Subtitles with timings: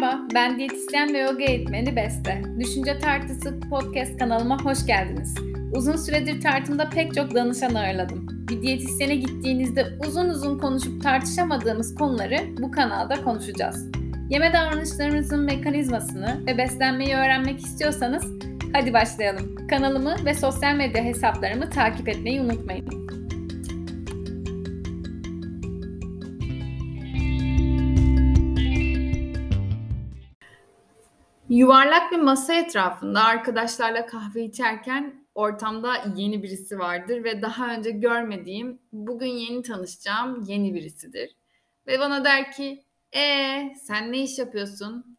[0.00, 2.42] Merhaba, ben diyetisyen ve yoga eğitmeni Beste.
[2.60, 5.34] Düşünce Tartısı podcast kanalıma hoş geldiniz.
[5.74, 8.26] Uzun süredir tartımda pek çok danışan ağırladım.
[8.48, 13.90] Bir diyetisyene gittiğinizde uzun uzun konuşup tartışamadığımız konuları bu kanalda konuşacağız.
[14.30, 18.24] Yeme davranışlarımızın mekanizmasını ve beslenmeyi öğrenmek istiyorsanız
[18.72, 19.66] hadi başlayalım.
[19.70, 22.99] Kanalımı ve sosyal medya hesaplarımı takip etmeyi unutmayın.
[31.50, 38.78] Yuvarlak bir masa etrafında arkadaşlarla kahve içerken ortamda yeni birisi vardır ve daha önce görmediğim,
[38.92, 41.36] bugün yeni tanışacağım yeni birisidir.
[41.86, 42.84] Ve bana der ki,
[43.16, 45.18] ee sen ne iş yapıyorsun?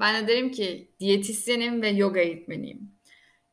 [0.00, 2.92] Ben de derim ki diyetisyenim ve yoga eğitmeniyim.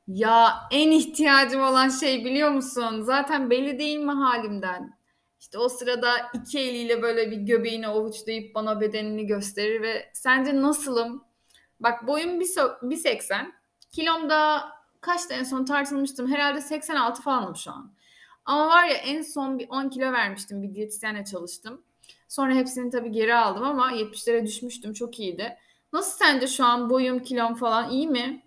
[0.08, 3.02] Ya en ihtiyacım olan şey biliyor musun?
[3.02, 4.98] Zaten belli değil mi halimden?
[5.40, 11.27] İşte o sırada iki eliyle böyle bir göbeğini avuçlayıp bana bedenini gösterir ve sence nasılım?
[11.80, 13.52] Bak boyum 1.80.
[13.92, 14.70] Kilom da
[15.02, 16.32] kaçta en son tartılmıştım.
[16.32, 17.92] Herhalde 86 falanım şu an.
[18.46, 20.64] Ama var ya en son bir 10 kilo vermiştim.
[20.64, 21.82] Bir diyetisyenle çalıştım.
[22.28, 24.94] Sonra hepsini tabii geri aldım ama 70'lere düşmüştüm.
[24.94, 25.58] Çok iyiydi.
[25.94, 28.44] Nasıl sence şu an boyum, kilom falan iyi mi?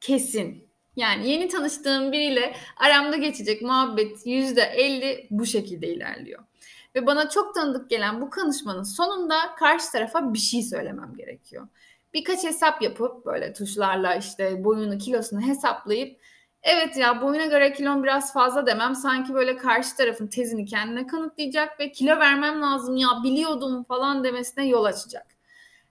[0.00, 0.68] Kesin.
[0.96, 6.44] Yani yeni tanıştığım biriyle aramda geçecek muhabbet %50 bu şekilde ilerliyor.
[6.94, 11.68] Ve bana çok tanıdık gelen bu konuşmanın sonunda karşı tarafa bir şey söylemem gerekiyor.
[12.14, 16.20] Birkaç hesap yapıp böyle tuşlarla işte boyunu kilosunu hesaplayıp
[16.62, 21.80] evet ya boyuna göre kilom biraz fazla demem sanki böyle karşı tarafın tezini kendine kanıtlayacak
[21.80, 25.26] ve kilo vermem lazım ya biliyordum falan demesine yol açacak.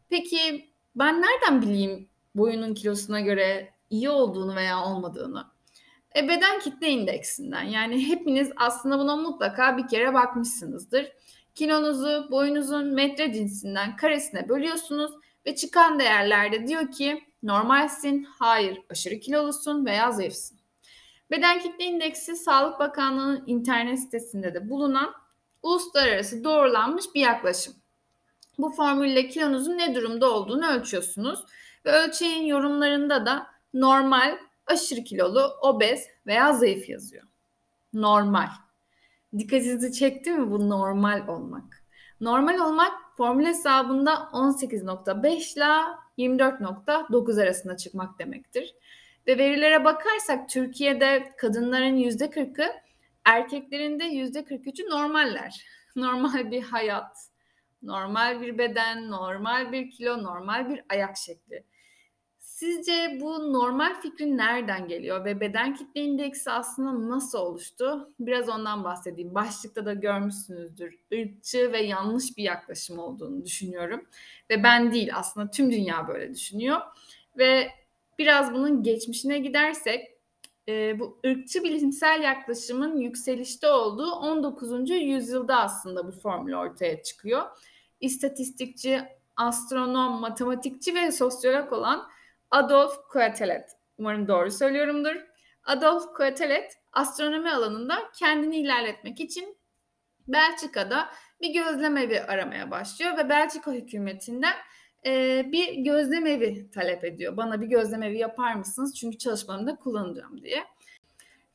[0.09, 5.56] Peki ben nereden bileyim boyunun kilosuna göre iyi olduğunu veya olmadığını?
[6.17, 7.63] E, beden kitle indeksinden.
[7.63, 11.11] Yani hepiniz aslında buna mutlaka bir kere bakmışsınızdır.
[11.55, 15.11] Kilonuzu boyunuzun metre cinsinden karesine bölüyorsunuz
[15.45, 20.57] ve çıkan değerlerde diyor ki normalsin, hayır aşırı kilolusun veya zayıfsın.
[21.31, 25.13] Beden kitle indeksi Sağlık Bakanlığı'nın internet sitesinde de bulunan
[25.63, 27.73] uluslararası doğrulanmış bir yaklaşım.
[28.57, 31.39] Bu formülle kilonuzun ne durumda olduğunu ölçüyorsunuz
[31.85, 37.23] ve ölçeğin yorumlarında da normal, aşırı kilolu, obez veya zayıf yazıyor.
[37.93, 38.47] Normal.
[39.37, 41.83] Dikkatinizi çekti mi bu normal olmak?
[42.21, 48.75] Normal olmak formül hesabında 18.5 ile 24.9 arasında çıkmak demektir.
[49.27, 52.73] Ve verilere bakarsak Türkiye'de kadınların %40'ı
[53.25, 55.65] erkeklerin de %43'ü normaller.
[55.95, 57.17] Normal bir hayat,
[57.83, 61.63] normal bir beden, normal bir kilo, normal bir ayak şekli.
[62.57, 68.13] Sizce bu normal fikrin nereden geliyor ve beden kitle indeksi aslında nasıl oluştu?
[68.19, 69.35] Biraz ondan bahsedeyim.
[69.35, 70.95] Başlıkta da görmüşsünüzdür.
[71.11, 74.05] Irkçı ve yanlış bir yaklaşım olduğunu düşünüyorum.
[74.49, 76.81] Ve ben değil aslında tüm dünya böyle düşünüyor.
[77.37, 77.67] Ve
[78.19, 80.07] biraz bunun geçmişine gidersek
[80.67, 84.89] e, bu ırkçı bilimsel yaklaşımın yükselişte olduğu 19.
[84.89, 87.43] yüzyılda aslında bu formül ortaya çıkıyor.
[87.99, 89.01] İstatistikçi,
[89.35, 92.16] astronom, matematikçi ve sosyolog olan
[92.51, 93.69] Adolf Quetelet.
[93.97, 95.15] Umarım doğru söylüyorumdur.
[95.63, 99.57] Adolf Quetelet astronomi alanında kendini ilerletmek için
[100.27, 101.09] Belçika'da
[101.41, 104.53] bir gözlemevi aramaya başlıyor ve Belçika hükümetinden
[105.05, 107.37] e, bir gözlemevi talep ediyor.
[107.37, 108.95] Bana bir gözlemevi yapar mısınız?
[108.95, 110.63] Çünkü çalışmalarımda kullanacağım diye.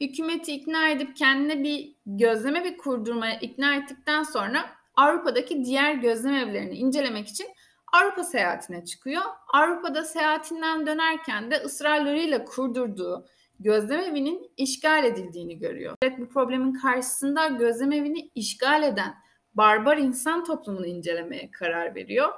[0.01, 7.47] Hükümeti ikna edip kendine bir gözlemevi kurdurmaya ikna ettikten sonra Avrupa'daki diğer gözlemevlerini incelemek için
[7.93, 9.23] Avrupa seyahatine çıkıyor.
[9.53, 13.27] Avrupa'da seyahatinden dönerken de ısrarlarıyla kurdurduğu
[13.61, 15.97] gözlemevinin işgal edildiğini görüyor.
[16.03, 19.15] Evet bu problemin karşısında gözlemevini işgal eden
[19.55, 22.29] barbar insan toplumunu incelemeye karar veriyor.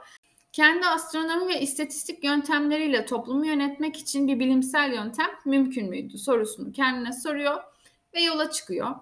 [0.52, 7.12] Kendi astronomi ve istatistik yöntemleriyle toplumu yönetmek için bir bilimsel yöntem mümkün müydü sorusunu kendine
[7.12, 7.62] soruyor
[8.14, 8.94] ve yola çıkıyor.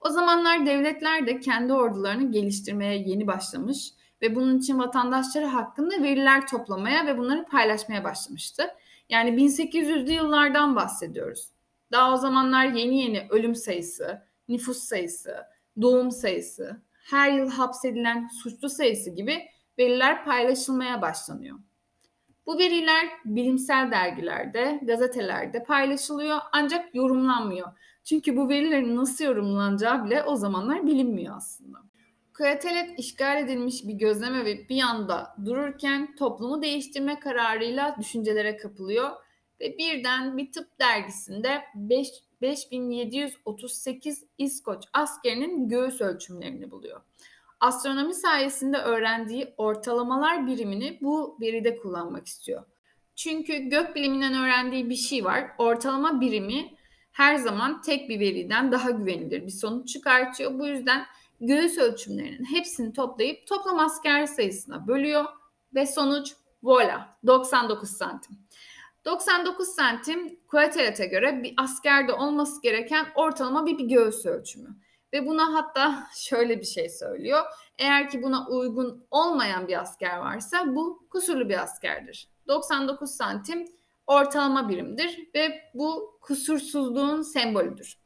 [0.00, 3.90] O zamanlar devletler de kendi ordularını geliştirmeye yeni başlamış
[4.22, 8.62] ve bunun için vatandaşları hakkında veriler toplamaya ve bunları paylaşmaya başlamıştı.
[9.08, 11.48] Yani 1800'lü yıllardan bahsediyoruz.
[11.92, 15.36] Daha o zamanlar yeni yeni ölüm sayısı, nüfus sayısı,
[15.80, 19.42] doğum sayısı, her yıl hapsedilen suçlu sayısı gibi
[19.78, 21.58] veriler paylaşılmaya başlanıyor.
[22.46, 27.68] Bu veriler bilimsel dergilerde, gazetelerde paylaşılıyor ancak yorumlanmıyor.
[28.08, 31.78] Çünkü bu verilerin nasıl yorumlanacağı bile o zamanlar bilinmiyor aslında.
[32.32, 39.10] Kıyatelet işgal edilmiş bir gözleme ve bir yanda dururken toplumu değiştirme kararıyla düşüncelere kapılıyor
[39.60, 42.08] ve birden bir tıp dergisinde 5,
[42.42, 47.00] 5738 İskoç askerinin göğüs ölçümlerini buluyor.
[47.60, 52.64] astronomi sayesinde öğrendiği ortalamalar birimini bu veride kullanmak istiyor.
[53.14, 55.50] Çünkü gökbiliminden öğrendiği bir şey var.
[55.58, 56.77] Ortalama birimi
[57.18, 60.58] her zaman tek bir veriden daha güvenilir bir sonuç çıkartıyor.
[60.58, 61.06] Bu yüzden
[61.40, 65.24] göğüs ölçümlerinin hepsini toplayıp toplam asker sayısına bölüyor
[65.74, 66.32] ve sonuç
[66.62, 68.38] voila 99 santim.
[69.04, 74.76] 99 santim Quetelet'e göre bir askerde olması gereken ortalama bir, bir göğüs ölçümü.
[75.12, 77.44] Ve buna hatta şöyle bir şey söylüyor.
[77.78, 82.28] Eğer ki buna uygun olmayan bir asker varsa bu kusurlu bir askerdir.
[82.48, 83.77] 99 santim
[84.08, 87.98] ortalama birimdir ve bu kusursuzluğun sembolüdür.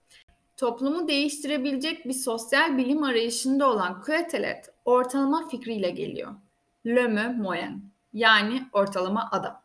[0.57, 6.35] Toplumu değiştirebilecek bir sosyal bilim arayışında olan Quetelet ortalama fikriyle geliyor.
[6.87, 7.83] Le moyen
[8.13, 9.63] yani ortalama adam.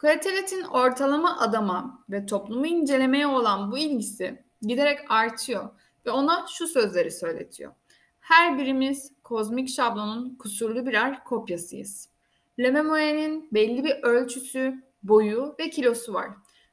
[0.00, 5.68] Quetelet'in ortalama adama ve toplumu incelemeye olan bu ilgisi giderek artıyor
[6.06, 7.72] ve ona şu sözleri söyletiyor.
[8.20, 12.08] Her birimiz kozmik şablonun kusurlu birer kopyasıyız.
[12.58, 16.30] Lememoyer'in belli bir ölçüsü, boyu ve kilosu var.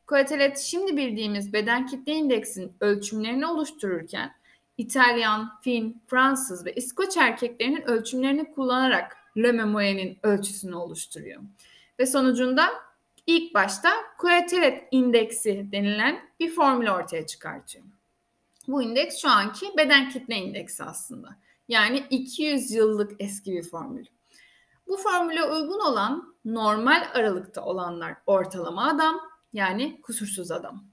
[0.08, 4.36] Quetelet şimdi bildiğimiz beden kitle indeksinin ölçümlerini oluştururken
[4.78, 11.42] İtalyan, Fin, Fransız ve İskoç erkeklerinin ölçümlerini kullanarak Lememoyer'in ölçüsünü oluşturuyor.
[12.00, 12.70] Ve sonucunda
[13.28, 17.86] ilk başta Quetelet indeksi denilen bir formül ortaya çıkartıyor.
[18.68, 21.36] Bu indeks şu anki beden kitle indeksi aslında.
[21.68, 24.06] Yani 200 yıllık eski bir formül.
[24.88, 29.20] Bu formüle uygun olan normal aralıkta olanlar ortalama adam
[29.54, 30.84] yani kusursuz adam.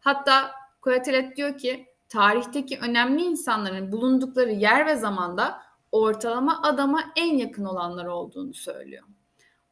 [0.00, 0.50] Hatta
[0.82, 5.62] Quetelet diyor ki tarihteki önemli insanların bulundukları yer ve zamanda
[5.92, 9.04] ortalama adama en yakın olanlar olduğunu söylüyor.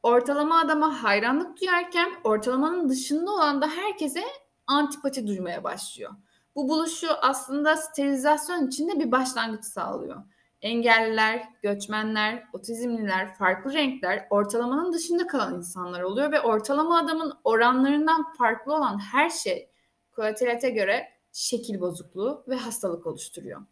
[0.03, 4.25] Ortalama adama hayranlık duyarken ortalamanın dışında olan da herkese
[4.67, 6.13] antipati duymaya başlıyor.
[6.57, 10.23] Bu buluşu aslında sterilizasyon içinde bir başlangıç sağlıyor.
[10.67, 18.75] Engelliler, göçmenler, otizmliler, farklı renkler ortalamanın dışında kalan insanlar oluyor ve ortalama adamın oranlarından farklı
[18.75, 19.71] olan her şey
[20.13, 23.63] Koatelet'e göre şekil bozukluğu ve hastalık oluşturuyor.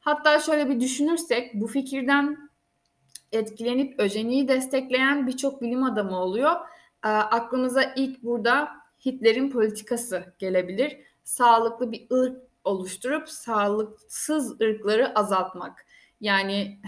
[0.00, 2.50] Hatta şöyle bir düşünürsek bu fikirden
[3.32, 6.52] etkilenip öjeniyi destekleyen birçok bilim adamı oluyor.
[7.04, 8.68] E, aklımıza ilk burada
[9.06, 10.96] Hitler'in politikası gelebilir.
[11.24, 15.86] Sağlıklı bir ırk oluşturup sağlıksız ırkları azaltmak.
[16.20, 16.80] Yani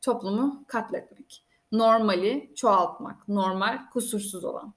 [0.00, 1.44] toplumu katletmek.
[1.72, 3.28] Normali çoğaltmak.
[3.28, 4.74] Normal, kusursuz olan.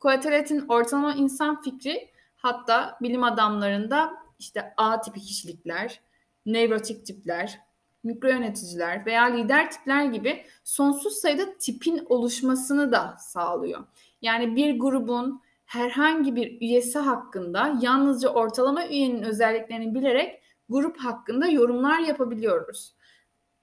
[0.00, 6.00] Koatelet'in ortalama insan fikri hatta bilim adamlarında işte A tipi kişilikler,
[6.46, 7.60] nevrotik tipler,
[8.04, 13.84] mikro yöneticiler veya lider tipler gibi sonsuz sayıda tipin oluşmasını da sağlıyor.
[14.22, 21.98] Yani bir grubun herhangi bir üyesi hakkında yalnızca ortalama üyenin özelliklerini bilerek grup hakkında yorumlar
[21.98, 22.93] yapabiliyoruz.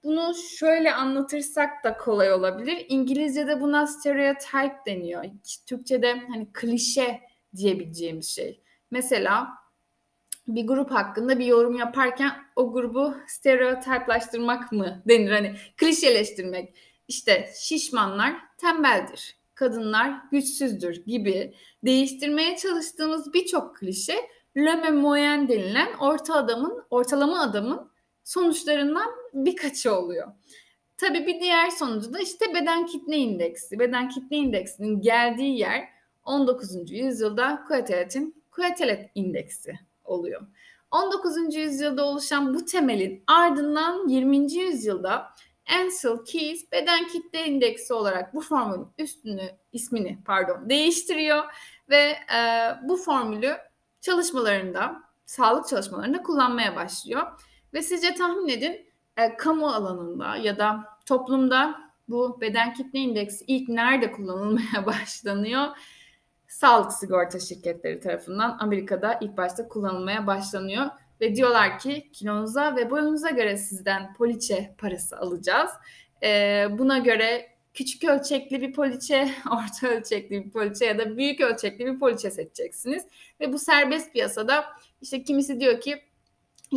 [0.04, 2.86] Bunu şöyle anlatırsak da kolay olabilir.
[2.88, 5.24] İngilizce'de buna stereotype deniyor.
[5.66, 7.20] Türkçe'de hani klişe
[7.56, 8.60] diyebileceğimiz şey.
[8.90, 9.48] Mesela
[10.48, 15.30] bir grup hakkında bir yorum yaparken o grubu stereotiplaştırmak mı denir?
[15.30, 16.74] Hani klişeleştirmek.
[17.08, 21.54] İşte şişmanlar tembeldir, kadınlar güçsüzdür gibi
[21.84, 24.16] değiştirmeye çalıştığımız birçok klişe
[24.56, 27.91] le moyen denilen orta adamın, ortalama adamın
[28.24, 30.32] sonuçlarından birkaçı oluyor.
[30.96, 33.78] Tabii bir diğer sonucu da işte beden kitle indeksi.
[33.78, 35.88] Beden kitle indeksinin geldiği yer
[36.24, 36.90] 19.
[36.90, 40.42] yüzyılda Quetelet'in Quetelet indeksi oluyor.
[40.90, 41.54] 19.
[41.54, 44.52] yüzyılda oluşan bu temelin ardından 20.
[44.52, 45.34] yüzyılda
[45.80, 51.44] Ansel Keys beden kitle indeksi olarak bu formülün üstünü ismini pardon değiştiriyor
[51.88, 52.40] ve e,
[52.82, 53.56] bu formülü
[54.00, 57.26] çalışmalarında sağlık çalışmalarında kullanmaya başlıyor.
[57.74, 58.86] Ve sizce tahmin edin
[59.16, 65.66] e, kamu alanında ya da toplumda bu beden kitle indeksi ilk nerede kullanılmaya başlanıyor?
[66.48, 70.86] Sağlık sigorta şirketleri tarafından Amerika'da ilk başta kullanılmaya başlanıyor.
[71.20, 75.70] Ve diyorlar ki kilonuza ve boyunuza göre sizden poliçe parası alacağız.
[76.22, 81.86] E, buna göre küçük ölçekli bir poliçe, orta ölçekli bir poliçe ya da büyük ölçekli
[81.86, 83.04] bir poliçe seçeceksiniz.
[83.40, 84.64] Ve bu serbest piyasada
[85.00, 86.02] işte kimisi diyor ki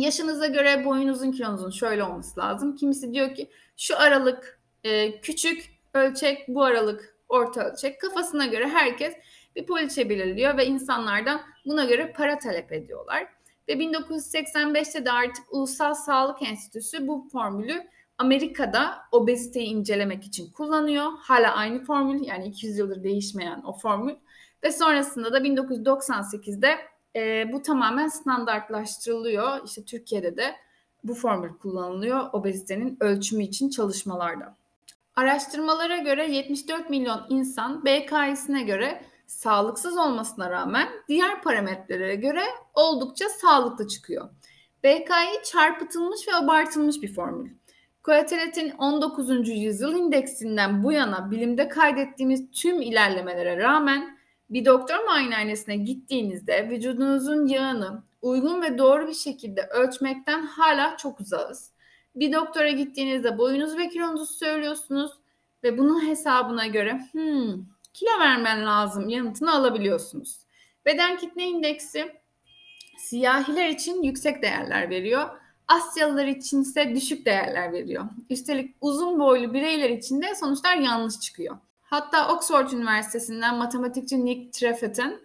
[0.00, 2.76] yaşınıza göre boyunuzun kilonuzun şöyle olması lazım.
[2.76, 8.00] Kimisi diyor ki şu aralık e, küçük ölçek, bu aralık orta ölçek.
[8.00, 9.14] Kafasına göre herkes
[9.56, 13.26] bir poliçe belirliyor ve insanlardan buna göre para talep ediyorlar.
[13.68, 17.82] Ve 1985'te de artık Ulusal Sağlık Enstitüsü bu formülü
[18.18, 21.10] Amerika'da obeziteyi incelemek için kullanıyor.
[21.18, 24.14] Hala aynı formül yani 200 yıldır değişmeyen o formül.
[24.62, 26.76] Ve sonrasında da 1998'de
[27.16, 29.64] e, bu tamamen standartlaştırılıyor.
[29.64, 30.56] İşte Türkiye'de de
[31.04, 34.56] bu formül kullanılıyor obezitenin ölçümü için çalışmalarda.
[35.16, 42.42] Araştırmalara göre 74 milyon insan BKI'sine göre sağlıksız olmasına rağmen diğer parametrelere göre
[42.74, 44.28] oldukça sağlıklı çıkıyor.
[44.84, 47.50] BKI çarpıtılmış ve abartılmış bir formül.
[48.02, 49.48] Koetelatin 19.
[49.48, 54.15] yüzyıl indeksinden bu yana bilimde kaydettiğimiz tüm ilerlemelere rağmen
[54.50, 61.70] bir doktor muayenehanesine gittiğinizde vücudunuzun yağını uygun ve doğru bir şekilde ölçmekten hala çok uzağız.
[62.16, 65.12] Bir doktora gittiğinizde boyunuz ve kilonuzu söylüyorsunuz
[65.64, 70.38] ve bunun hesabına göre hmm, kilo vermen lazım yanıtını alabiliyorsunuz.
[70.86, 72.12] Beden kitle indeksi
[72.98, 75.28] siyahiler için yüksek değerler veriyor.
[75.68, 78.04] Asyalılar için ise düşük değerler veriyor.
[78.30, 81.56] Üstelik uzun boylu bireyler için de sonuçlar yanlış çıkıyor.
[81.96, 85.22] Hatta Oxford Üniversitesi'nden matematikçi Nick Trefet'in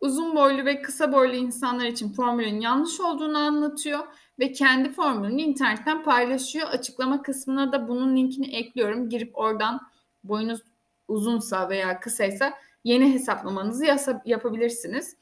[0.00, 3.98] uzun boylu ve kısa boylu insanlar için formülün yanlış olduğunu anlatıyor
[4.38, 6.68] ve kendi formülünü internetten paylaşıyor.
[6.68, 9.08] Açıklama kısmına da bunun linkini ekliyorum.
[9.08, 9.80] Girip oradan
[10.24, 10.60] boyunuz
[11.08, 12.52] uzunsa veya kısaysa
[12.84, 13.86] yeni hesaplamanızı
[14.24, 15.16] yapabilirsiniz.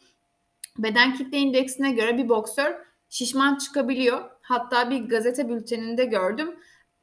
[0.79, 2.75] Beden kitle indeksine göre bir boksör
[3.09, 4.31] şişman çıkabiliyor.
[4.41, 6.55] Hatta bir gazete bülteninde gördüm.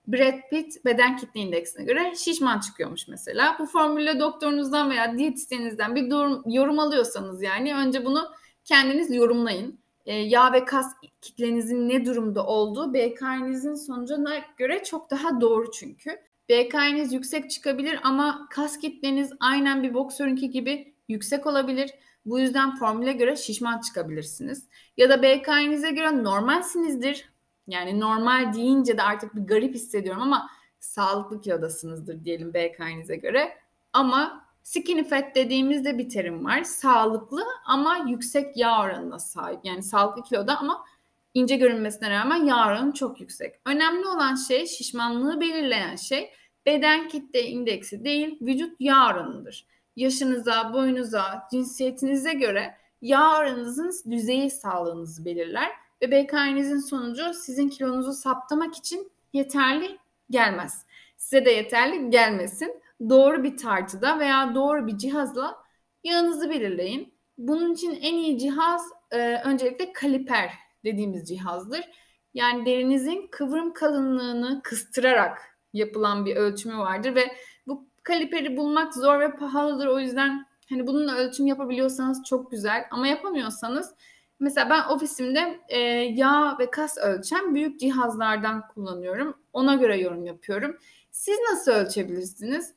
[0.07, 3.55] Brad Pitt beden kitle indeksine göre şişman çıkıyormuş mesela.
[3.59, 6.07] Bu formülle doktorunuzdan veya diyetisyeninizden bir
[6.53, 8.31] yorum alıyorsanız yani önce bunu
[8.63, 9.79] kendiniz yorumlayın.
[10.05, 16.11] E, yağ ve kas kitlenizin ne durumda olduğu BK'nizin sonucuna göre çok daha doğru çünkü.
[16.49, 21.91] BK'niz yüksek çıkabilir ama kas kitleniz aynen bir boksörünki gibi yüksek olabilir.
[22.25, 24.67] Bu yüzden formüle göre şişman çıkabilirsiniz.
[24.97, 27.29] Ya da BK'nize göre normalsinizdir.
[27.67, 33.57] Yani normal deyince de artık bir garip hissediyorum ama sağlıklı kilodasınızdır diyelim BK'nize göre.
[33.93, 36.63] Ama skinny fat dediğimizde bir terim var.
[36.63, 39.59] Sağlıklı ama yüksek yağ oranına sahip.
[39.63, 40.85] Yani sağlıklı kiloda ama
[41.33, 43.55] ince görünmesine rağmen yağ oranı çok yüksek.
[43.65, 46.31] Önemli olan şey şişmanlığı belirleyen şey
[46.65, 49.67] beden kitle indeksi değil vücut yağ oranıdır.
[49.95, 55.71] Yaşınıza, boyunuza, cinsiyetinize göre yağ oranınızın düzeyi sağlığınızı belirler
[56.01, 59.97] ve BK'nizin sonucu sizin kilonuzu saptamak için yeterli
[60.29, 60.85] gelmez.
[61.17, 62.81] Size de yeterli gelmesin.
[63.09, 65.57] Doğru bir tartıda veya doğru bir cihazla
[66.03, 67.13] yağınızı belirleyin.
[67.37, 70.51] Bunun için en iyi cihaz e, öncelikle kaliper
[70.83, 71.81] dediğimiz cihazdır.
[72.33, 77.35] Yani derinizin kıvrım kalınlığını kıstırarak yapılan bir ölçümü vardır ve
[77.67, 79.87] bu kaliperi bulmak zor ve pahalıdır.
[79.87, 83.95] O yüzden hani bununla ölçüm yapabiliyorsanız çok güzel ama yapamıyorsanız
[84.39, 85.79] mesela ben ofisimde e,
[86.15, 89.37] yağ ve kas ölçen büyük cihazlardan kullanıyorum.
[89.53, 90.77] Ona göre yorum yapıyorum.
[91.11, 92.73] Siz nasıl ölçebilirsiniz?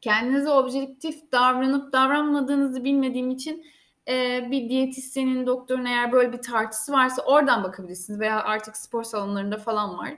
[0.00, 3.66] Kendinize objektif davranıp davranmadığınızı bilmediğim için
[4.08, 9.58] e, bir diyetisyenin, doktorun eğer böyle bir tartısı varsa oradan bakabilirsiniz veya artık spor salonlarında
[9.58, 10.10] falan var.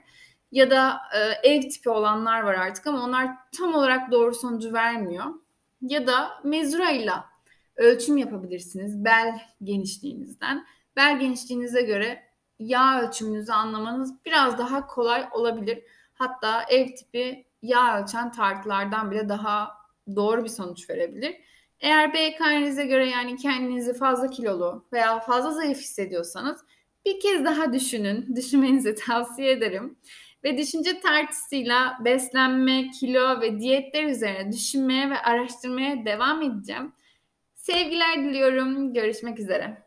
[0.51, 5.25] Ya da e, ev tipi olanlar var artık ama onlar tam olarak doğru sonucu vermiyor.
[5.81, 7.25] Ya da mezurayla
[7.77, 10.67] ölçüm yapabilirsiniz bel genişliğinizden.
[10.95, 12.23] Bel genişliğinize göre
[12.59, 15.83] yağ ölçümünüzü anlamanız biraz daha kolay olabilir.
[16.13, 19.71] Hatta ev tipi yağ ölçen tartılardan bile daha
[20.15, 21.35] doğru bir sonuç verebilir.
[21.79, 26.61] Eğer BK'nize göre yani kendinizi fazla kilolu veya fazla zayıf hissediyorsanız
[27.05, 28.25] bir kez daha düşünün.
[28.35, 29.97] Düşünmenizi tavsiye ederim.
[30.43, 36.93] Ve düşünce tartısıyla beslenme, kilo ve diyetler üzerine düşünmeye ve araştırmaya devam edeceğim.
[37.67, 38.93] Sevgiler diliyorum.
[38.93, 39.86] Görüşmek üzere.